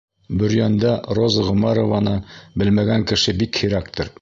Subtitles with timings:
[0.43, 2.15] Бөрйәндә Роза Ғүмәрованы
[2.63, 4.09] белмәгән кеше бик һирәктер.